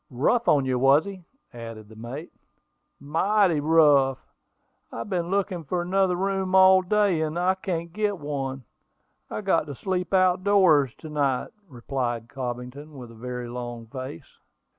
[0.09, 2.31] "Rough on you, was he?" added the mate.
[2.99, 4.17] "Mighty rough!
[4.91, 8.63] I have been looking for another room all day, and I can't get one.
[9.29, 14.39] I've got to sleep out doors to night," replied Cobbington, with a very long face.